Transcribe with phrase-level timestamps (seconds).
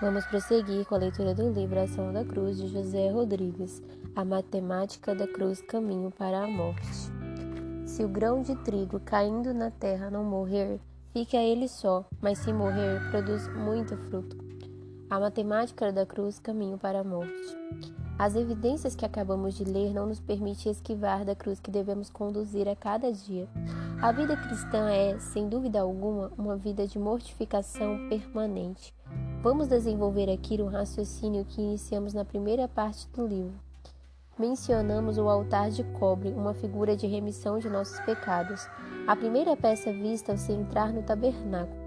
[0.00, 3.82] Vamos prosseguir com a leitura do livro Ação da Cruz de José Rodrigues,
[4.14, 7.10] A Matemática da Cruz Caminho para a Morte.
[7.84, 10.78] Se o grão de trigo caindo na terra não morrer,
[11.12, 14.36] fica ele só, mas se morrer, produz muito fruto.
[15.10, 17.56] A matemática da cruz Caminho para a Morte.
[18.16, 22.68] As evidências que acabamos de ler não nos permitem esquivar da cruz que devemos conduzir
[22.68, 23.48] a cada dia.
[24.00, 28.94] A vida cristã é, sem dúvida alguma, uma vida de mortificação permanente.
[29.40, 33.54] Vamos desenvolver aqui um raciocínio que iniciamos na primeira parte do livro.
[34.36, 38.68] Mencionamos o altar de cobre, uma figura de remissão de nossos pecados,
[39.06, 41.78] a primeira peça vista ao se entrar no tabernáculo.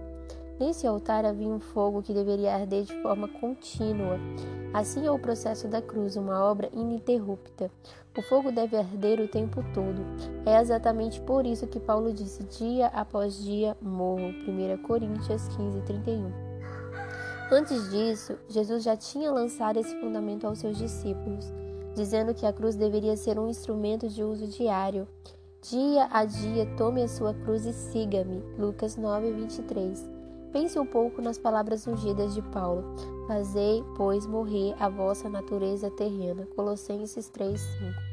[0.58, 4.18] Nesse altar havia um fogo que deveria arder de forma contínua.
[4.74, 7.70] Assim é o processo da cruz, uma obra ininterrupta.
[8.18, 10.02] O fogo deve arder o tempo todo.
[10.46, 14.28] É exatamente por isso que Paulo disse: dia após dia morro.
[14.48, 16.51] 1 Coríntios 15, 31.
[17.54, 21.52] Antes disso, Jesus já tinha lançado esse fundamento aos seus discípulos,
[21.94, 25.06] dizendo que a cruz deveria ser um instrumento de uso diário.
[25.62, 28.42] Dia a dia, tome a sua cruz e siga-me.
[28.58, 30.10] Lucas 9, 23.
[30.54, 32.86] Pense um pouco nas palavras ungidas de Paulo.
[33.28, 36.48] Fazei, pois, morrer a vossa natureza terrena.
[36.56, 38.12] Colossenses 3, 5.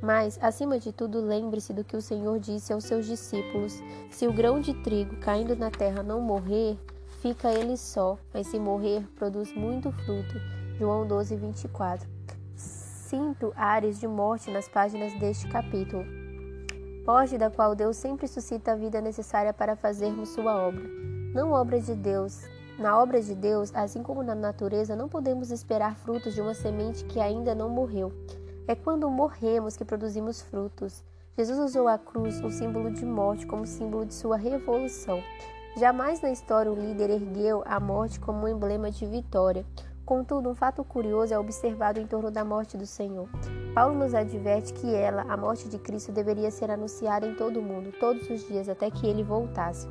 [0.00, 4.32] Mas, acima de tudo, lembre-se do que o Senhor disse aos seus discípulos: se o
[4.32, 6.78] grão de trigo caindo na terra não morrer,
[7.20, 10.34] fica ele só, mas se morrer, produz muito fruto.
[10.78, 12.08] João 12, 24.
[12.56, 16.04] Sinto ares de morte nas páginas deste capítulo,
[17.04, 20.84] porte da qual Deus sempre suscita a vida necessária para fazermos sua obra.
[21.34, 22.42] Não obra de Deus.
[22.78, 27.04] Na obra de Deus, assim como na natureza, não podemos esperar frutos de uma semente
[27.04, 28.10] que ainda não morreu.
[28.66, 31.04] É quando morremos que produzimos frutos.
[31.36, 35.22] Jesus usou a cruz, um símbolo de morte, como símbolo de sua revolução.
[35.76, 39.64] Jamais na história o líder ergueu a morte como um emblema de vitória.
[40.04, 43.28] Contudo, um fato curioso é observado em torno da morte do Senhor.
[43.72, 47.62] Paulo nos adverte que ela, a morte de Cristo, deveria ser anunciada em todo o
[47.62, 49.86] mundo, todos os dias, até que ele voltasse.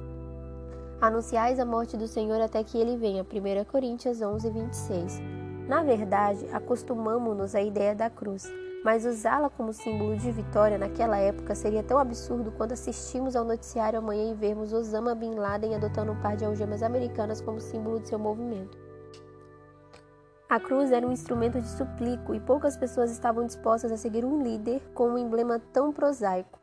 [0.99, 3.23] Anunciais a morte do Senhor até que ele venha.
[3.23, 5.21] 1 Coríntios 11, 26.
[5.65, 8.51] Na verdade, acostumamos-nos à ideia da cruz
[8.83, 13.99] mas usá-la como símbolo de vitória naquela época seria tão absurdo quanto assistimos ao noticiário
[13.99, 18.07] amanhã e vermos Osama Bin Laden adotando um par de algemas americanas como símbolo de
[18.07, 18.77] seu movimento.
[20.49, 24.41] A cruz era um instrumento de suplico e poucas pessoas estavam dispostas a seguir um
[24.41, 26.59] líder com um emblema tão prosaico.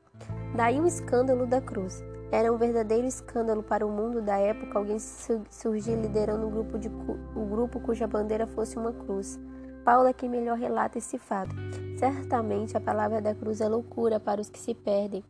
[0.57, 2.03] Daí o escândalo da cruz.
[2.33, 6.89] Era um verdadeiro escândalo para o mundo da época alguém surgir liderando um grupo, de,
[6.89, 9.39] um grupo cuja bandeira fosse uma cruz.
[9.87, 11.55] Paulo é quem melhor relata esse fato.
[11.97, 15.23] Certamente a palavra da cruz é loucura para os que se perdem,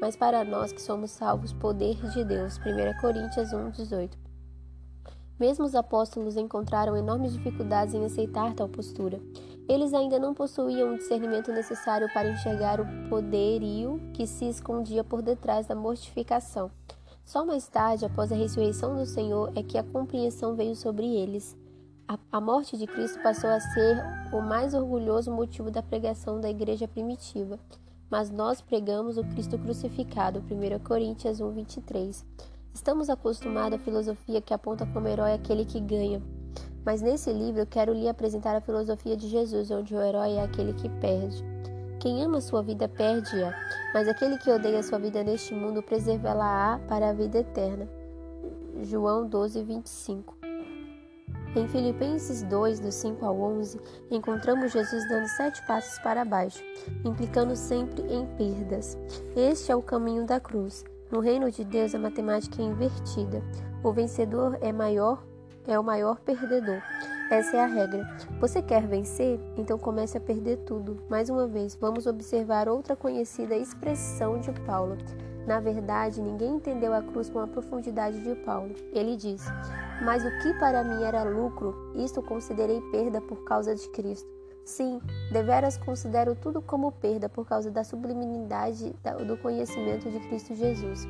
[0.00, 2.56] mas para nós que somos salvos, poder de Deus.
[2.58, 4.16] 1 Coríntios 1, 18.
[5.36, 9.20] Mesmo os apóstolos encontraram enormes dificuldades em aceitar tal postura.
[9.68, 15.22] Eles ainda não possuíam o discernimento necessário para enxergar o poderio que se escondia por
[15.22, 16.70] detrás da mortificação.
[17.24, 21.56] Só mais tarde, após a ressurreição do Senhor, é que a compreensão veio sobre eles.
[22.34, 26.88] A, morte de Cristo passou a ser o mais orgulhoso motivo da pregação da igreja
[26.88, 27.60] primitiva.
[28.10, 32.26] Mas nós pregamos o Cristo crucificado, 1 Coríntios 1, 23.
[32.74, 36.20] Estamos acostumados à filosofia que aponta como herói aquele que ganha.
[36.84, 40.42] Mas nesse livro eu quero lhe apresentar a filosofia de Jesus, onde o herói é
[40.42, 41.40] aquele que perde.
[42.00, 43.54] Quem ama sua vida perde-a,
[43.94, 47.88] mas aquele que odeia sua vida neste mundo preservá-la-á para a vida eterna.
[48.82, 50.43] João 12, 25.
[51.56, 56.60] Em Filipenses 2, do 5 ao 11, encontramos Jesus dando sete passos para baixo,
[57.04, 58.98] implicando sempre em perdas.
[59.36, 60.84] Este é o caminho da cruz.
[61.12, 63.40] No reino de Deus, a matemática é invertida.
[63.84, 65.24] O vencedor é maior,
[65.64, 66.82] é o maior perdedor.
[67.30, 68.04] Essa é a regra.
[68.40, 69.38] Você quer vencer?
[69.56, 71.04] Então comece a perder tudo.
[71.08, 74.98] Mais uma vez, vamos observar outra conhecida expressão de Paulo.
[75.46, 78.74] Na verdade, ninguém entendeu a cruz com a profundidade de Paulo.
[78.92, 79.44] Ele diz:
[80.04, 84.28] Mas o que para mim era lucro, isto considerei perda por causa de Cristo.
[84.64, 85.00] Sim,
[85.32, 88.94] deveras considero tudo como perda por causa da sublimidade
[89.26, 91.06] do conhecimento de Cristo Jesus,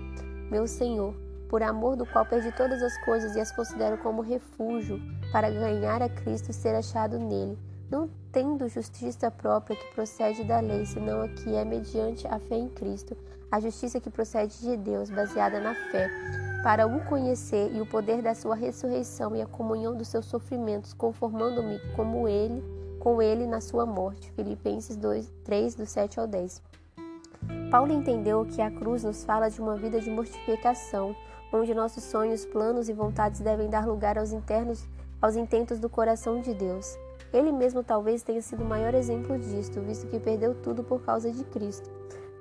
[0.51, 1.15] meu Senhor,
[1.49, 5.01] por amor do qual perdi todas as coisas e as considero como refúgio
[5.33, 7.59] para ganhar a Cristo e ser achado nele,
[7.91, 12.57] não tendo justiça própria que procede da lei, senão a que é mediante a fé
[12.57, 13.17] em Cristo
[13.51, 16.11] a justiça que procede de Deus, baseada na fé,
[16.65, 20.95] para o conhecer e o poder da sua ressurreição e a comunhão dos seus sofrimentos,
[20.95, 22.65] conformando-me como ele,
[22.99, 24.33] com ele na sua morte.
[24.33, 26.63] Filipenses 2, 3, do 7 ao 10.
[27.71, 31.15] Paulo entendeu que a cruz nos fala de uma vida de mortificação,
[31.53, 34.89] onde nossos sonhos, planos e vontades devem dar lugar aos internos
[35.21, 36.99] aos intentos do coração de Deus.
[37.31, 41.31] Ele mesmo talvez tenha sido o maior exemplo disto, visto que perdeu tudo por causa
[41.31, 41.91] de Cristo.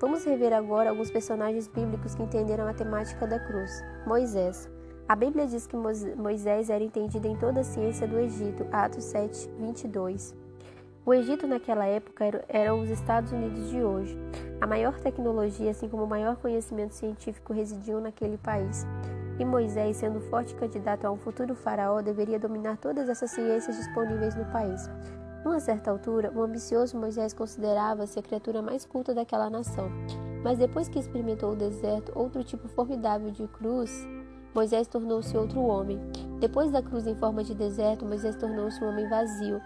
[0.03, 3.71] Vamos rever agora alguns personagens bíblicos que entenderam a temática da cruz.
[4.05, 4.69] Moisés.
[5.07, 9.49] A Bíblia diz que Moisés era entendido em toda a ciência do Egito, Atos 7,
[9.57, 10.35] 22.
[11.05, 14.17] O Egito naquela época era, era os Estados Unidos de hoje.
[14.59, 18.85] A maior tecnologia, assim como o maior conhecimento científico, residiam naquele país.
[19.39, 24.35] E Moisés, sendo forte candidato a um futuro faraó, deveria dominar todas essas ciências disponíveis
[24.35, 24.89] no país.
[25.43, 29.89] Numa certa altura, o ambicioso Moisés considerava-se a criatura mais culta daquela nação.
[30.41, 34.07] Mas depois que experimentou o deserto, outro tipo formidável de cruz,
[34.55, 35.99] Moisés tornou-se outro homem.
[36.39, 39.59] Depois da cruz em forma de deserto, Moisés tornou-se um homem vazio.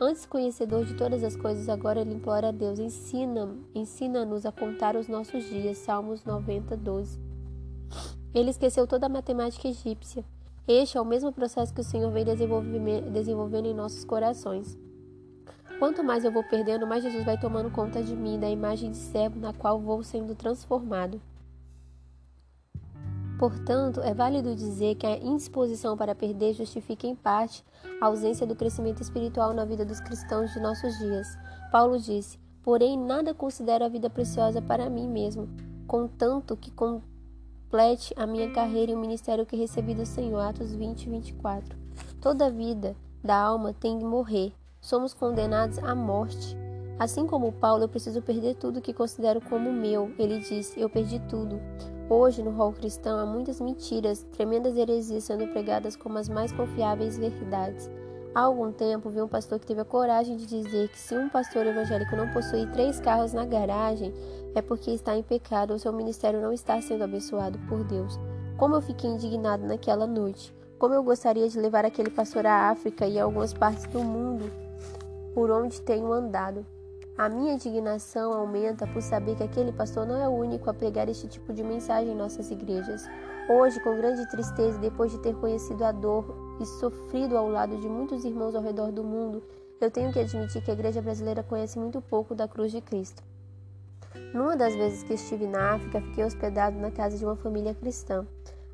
[0.00, 4.96] Antes conhecedor de todas as coisas, agora ele implora a Deus: ensina-nos ensina a contar
[4.96, 5.78] os nossos dias.
[5.78, 7.20] Salmos 90, 12.
[8.34, 10.24] Ele esqueceu toda a matemática egípcia.
[10.66, 14.78] Este é o mesmo processo que o Senhor vem desenvolvendo em nossos corações.
[15.80, 18.98] Quanto mais eu vou perdendo, mais Jesus vai tomando conta de mim, da imagem de
[18.98, 21.18] servo na qual vou sendo transformado.
[23.38, 27.64] Portanto, é válido dizer que a indisposição para perder justifica em parte
[27.98, 31.26] a ausência do crescimento espiritual na vida dos cristãos de nossos dias.
[31.72, 35.48] Paulo disse: Porém, nada considero a vida preciosa para mim mesmo,
[35.86, 40.40] contanto que complete a minha carreira e o ministério que recebi do Senhor.
[40.40, 41.74] Atos 20, 24.
[42.20, 42.94] Toda vida
[43.24, 44.59] da alma tem que morrer.
[44.80, 46.56] Somos condenados à morte.
[46.98, 50.10] Assim como Paulo, eu preciso perder tudo que considero como meu.
[50.18, 51.60] Ele disse: Eu perdi tudo.
[52.08, 57.18] Hoje, no rol cristão, há muitas mentiras, tremendas heresias sendo pregadas como as mais confiáveis
[57.18, 57.90] verdades.
[58.34, 61.28] Há algum tempo, vi um pastor que teve a coragem de dizer que se um
[61.28, 64.14] pastor evangélico não possui três carros na garagem,
[64.54, 68.18] é porque está em pecado ou seu ministério não está sendo abençoado por Deus.
[68.56, 70.54] Como eu fiquei indignado naquela noite.
[70.78, 74.69] Como eu gostaria de levar aquele pastor à África e a algumas partes do mundo
[75.34, 76.64] por onde tenho andado.
[77.16, 81.08] A minha indignação aumenta por saber que aquele pastor não é o único a pregar
[81.08, 83.06] este tipo de mensagem em nossas igrejas.
[83.48, 86.24] Hoje, com grande tristeza, depois de ter conhecido a dor
[86.60, 89.42] e sofrido ao lado de muitos irmãos ao redor do mundo,
[89.80, 93.22] eu tenho que admitir que a igreja brasileira conhece muito pouco da cruz de Cristo.
[94.32, 98.26] Numa das vezes que estive na África, fiquei hospedado na casa de uma família cristã.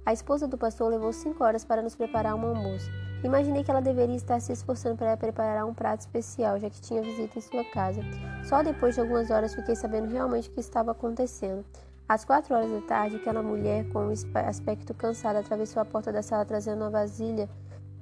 [0.04, 3.05] A esposa do pastor levou cinco horas para nos preparar um almoço.
[3.24, 7.02] Imaginei que ela deveria estar se esforçando para preparar um prato especial, já que tinha
[7.02, 8.00] visita em sua casa.
[8.44, 11.64] Só depois de algumas horas fiquei sabendo realmente o que estava acontecendo.
[12.08, 14.12] Às quatro horas da tarde, aquela mulher, com um
[14.46, 17.48] aspecto cansado, atravessou a porta da sala trazendo uma vasilha,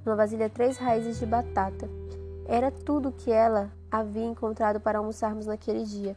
[0.05, 1.89] uma vasilha três raízes de batata.
[2.47, 6.17] Era tudo o que ela havia encontrado para almoçarmos naquele dia.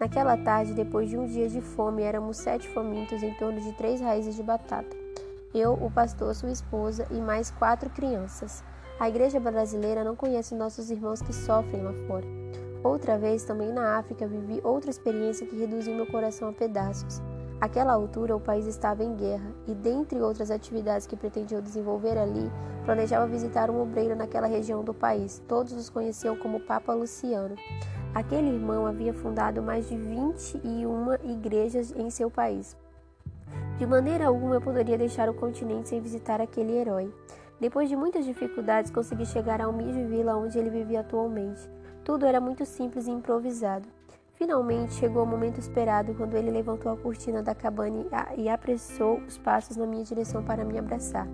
[0.00, 4.00] Naquela tarde, depois de um dia de fome, éramos sete famintos em torno de três
[4.00, 5.05] raízes de batata
[5.54, 8.62] eu, o pastor, sua esposa e mais quatro crianças.
[8.98, 12.26] A igreja brasileira não conhece nossos irmãos que sofrem lá fora.
[12.82, 17.20] Outra vez, também na África, vivi outra experiência que reduziu meu coração a pedaços.
[17.60, 22.50] Aquela altura, o país estava em guerra e, dentre outras atividades que pretendiam desenvolver ali,
[22.84, 25.42] planejava visitar um obreiro naquela região do país.
[25.48, 27.56] Todos os conheciam como Papa Luciano.
[28.14, 32.76] Aquele irmão havia fundado mais de 21 igrejas em seu país.
[33.78, 37.12] De maneira alguma eu poderia deixar o continente sem visitar aquele herói.
[37.60, 41.70] Depois de muitas dificuldades, consegui chegar à humilde vila onde ele vivia atualmente.
[42.02, 43.86] Tudo era muito simples e improvisado.
[44.32, 48.04] Finalmente chegou o momento esperado quando ele levantou a cortina da cabana
[48.36, 51.26] e apressou os passos na minha direção para me abraçar.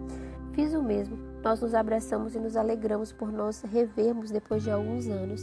[0.52, 1.16] Fiz o mesmo.
[1.44, 5.42] Nós nos abraçamos e nos alegramos por nos revermos depois de alguns anos.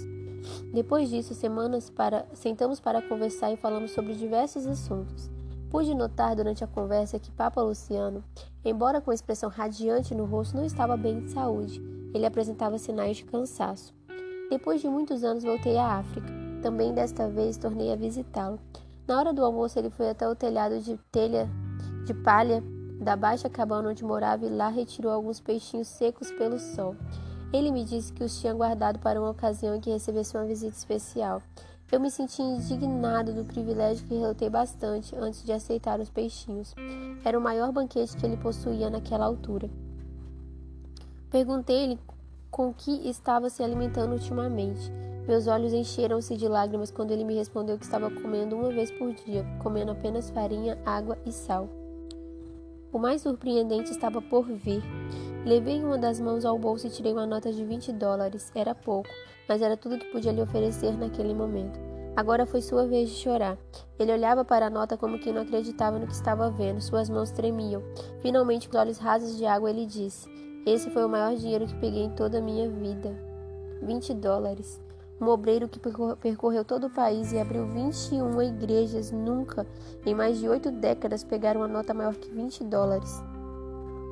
[0.74, 5.39] Depois disso, semanas para sentamos para conversar e falamos sobre diversos assuntos.
[5.70, 8.24] Pude notar durante a conversa que Papa Luciano,
[8.66, 11.80] embora com expressão radiante no rosto, não estava bem de saúde.
[12.12, 13.94] Ele apresentava sinais de cansaço.
[14.50, 16.28] Depois de muitos anos voltei à África.
[16.64, 18.60] Também desta vez tornei a visitá-lo.
[19.08, 21.48] Na hora do almoço ele foi até o telhado de telha
[22.04, 22.64] de palha
[23.00, 26.96] da baixa cabana onde morava e lá retirou alguns peixinhos secos pelo sol.
[27.54, 30.76] Ele me disse que os tinha guardado para uma ocasião em que recebesse uma visita
[30.76, 31.42] especial.
[31.92, 36.76] Eu me senti indignado do privilégio que relutei bastante antes de aceitar os peixinhos.
[37.26, 39.68] Era o maior banquete que ele possuía naquela altura.
[41.32, 41.98] Perguntei-lhe
[42.52, 44.92] com que estava se alimentando ultimamente.
[45.28, 49.12] Meus olhos encheram-se de lágrimas quando ele me respondeu que estava comendo uma vez por
[49.12, 51.68] dia, comendo apenas farinha, água e sal.
[52.94, 54.84] O mais surpreendente estava por vir.
[55.44, 58.52] Levei uma das mãos ao bolso e tirei uma nota de 20 dólares.
[58.54, 59.10] Era pouco,
[59.50, 61.80] mas era tudo que podia lhe oferecer naquele momento.
[62.16, 63.58] Agora foi sua vez de chorar.
[63.98, 66.82] Ele olhava para a nota como quem não acreditava no que estava vendo.
[66.82, 67.82] Suas mãos tremiam.
[68.22, 70.30] Finalmente, com os olhos rasos de água, ele disse:
[70.66, 73.16] Esse foi o maior dinheiro que peguei em toda a minha vida.
[73.82, 74.82] 20 dólares.
[75.20, 79.68] Um obreiro que percorreu todo o país e abriu 21 igrejas nunca,
[80.06, 83.22] em mais de oito décadas, pegaram uma nota maior que 20 dólares.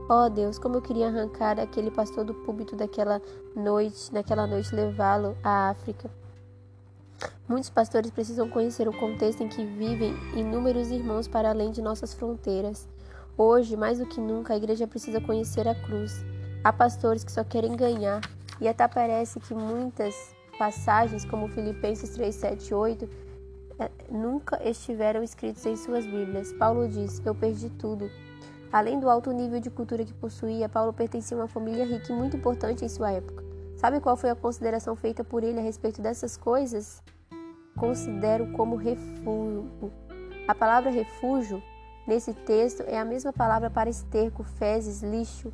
[0.09, 3.21] Oh Deus, como eu queria arrancar aquele pastor do púlpito daquela
[3.53, 6.09] noite, naquela noite levá-lo à África.
[7.45, 12.13] Muitos pastores precisam conhecer o contexto em que vivem inúmeros irmãos para além de nossas
[12.13, 12.87] fronteiras.
[13.37, 16.23] Hoje, mais do que nunca, a igreja precisa conhecer a cruz.
[16.63, 18.21] Há pastores que só querem ganhar,
[18.61, 20.15] e até parece que muitas
[20.57, 23.09] passagens, como Filipenses 3, 7 8,
[24.09, 26.53] nunca estiveram escritos em suas Bíblias.
[26.53, 28.09] Paulo diz: Eu perdi tudo.
[28.71, 32.15] Além do alto nível de cultura que possuía, Paulo pertencia a uma família rica e
[32.15, 33.43] muito importante em sua época.
[33.77, 37.01] Sabe qual foi a consideração feita por ele a respeito dessas coisas?
[37.77, 39.69] Considero como refúgio.
[40.47, 41.61] A palavra refúgio
[42.07, 45.53] nesse texto é a mesma palavra para esterco, fezes, lixo.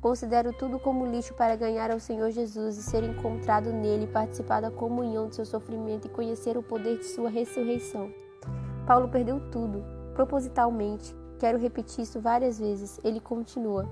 [0.00, 4.70] Considero tudo como lixo para ganhar ao Senhor Jesus e ser encontrado nele, participar da
[4.70, 8.12] comunhão de seu sofrimento e conhecer o poder de sua ressurreição.
[8.86, 9.82] Paulo perdeu tudo,
[10.14, 11.21] propositalmente.
[11.42, 13.00] Quero repetir isso várias vezes.
[13.02, 13.88] Ele continua.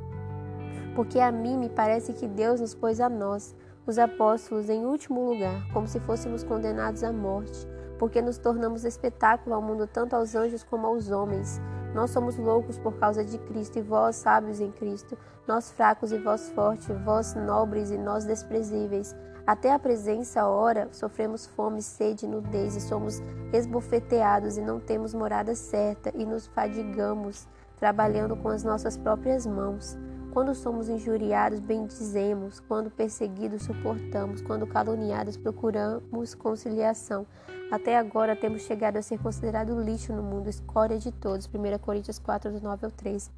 [0.95, 5.29] Porque a mim me parece que Deus nos pôs a nós, os apóstolos, em último
[5.29, 7.67] lugar, como se fôssemos condenados à morte,
[7.99, 11.61] porque nos tornamos espetáculo ao mundo tanto aos anjos como aos homens.
[11.95, 15.17] Nós somos loucos por causa de Cristo, e vós sábios em Cristo,
[15.47, 19.15] nós fracos e vós fortes, vós nobres e nós desprezíveis.
[19.47, 23.21] Até a presença, ora, sofremos fome, sede, nudez, e somos
[23.53, 29.99] esbofeteados e não temos morada certa, e nos fadigamos, trabalhando com as nossas próprias mãos.
[30.33, 37.27] Quando somos injuriados, bendizemos, quando perseguidos, suportamos, quando caluniados, procuramos conciliação.
[37.69, 41.49] Até agora temos chegado a ser considerado lixo no mundo, escória de todos.
[41.49, 43.29] 1 Coríntios 4, do 9 ao 3.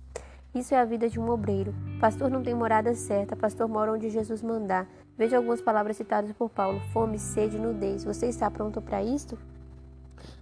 [0.54, 1.74] Isso é a vida de um obreiro.
[1.98, 4.86] Pastor não tem morada certa, pastor mora onde Jesus mandar.
[5.16, 8.04] Veja algumas palavras citadas por Paulo: fome, sede, nudez.
[8.04, 9.38] Você está pronto para isto?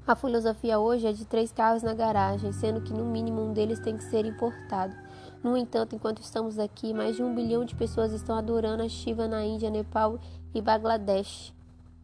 [0.05, 3.79] A filosofia hoje é de três carros na garagem, sendo que no mínimo um deles
[3.79, 4.97] tem que ser importado.
[5.43, 9.27] No entanto, enquanto estamos aqui, mais de um bilhão de pessoas estão adorando a Shiva
[9.27, 10.19] na Índia, Nepal
[10.55, 11.55] e Bangladesh.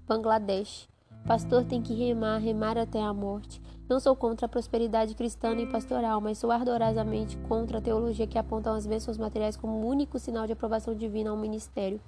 [0.09, 0.89] Bangladesh.
[1.27, 3.61] Pastor tem que remar, remar até a morte.
[3.89, 8.39] Não sou contra a prosperidade cristã nem pastoral, mas sou ardorosamente contra a teologia que
[8.39, 12.01] aponta as bênçãos materiais como único sinal de aprovação divina ao ministério.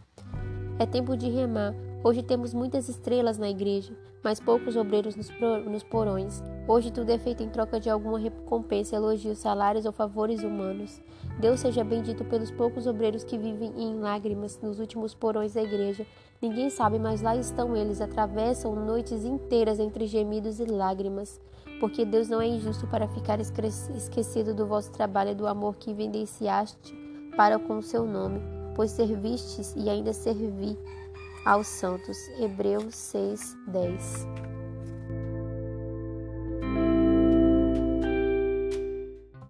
[0.79, 1.75] É tempo de remar.
[2.03, 3.93] Hoje temos muitas estrelas na igreja,
[4.25, 6.43] mas poucos obreiros nos porões.
[6.69, 11.01] Hoje tudo é feito em troca de alguma recompensa, elogios, salários ou favores humanos.
[11.41, 16.07] Deus seja bendito pelos poucos obreiros que vivem em lágrimas nos últimos porões da igreja.
[16.43, 21.41] Ninguém sabe, mas lá estão eles, atravessam noites inteiras entre gemidos e lágrimas.
[21.81, 25.91] Porque Deus não é injusto para ficar esquecido do vosso trabalho e do amor que
[25.91, 26.95] evidenciaste
[27.35, 28.43] para com o seu nome,
[28.77, 30.77] pois servistes e ainda servi
[31.47, 32.19] aos santos.
[32.39, 34.48] Hebreus 6, 10.